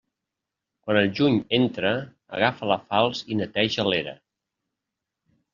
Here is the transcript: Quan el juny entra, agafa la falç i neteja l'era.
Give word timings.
Quan 0.85 0.97
el 1.01 1.11
juny 1.19 1.35
entra, 1.57 1.91
agafa 2.39 2.71
la 2.73 2.79
falç 2.89 3.23
i 3.29 3.39
neteja 3.43 3.87
l'era. 3.91 4.19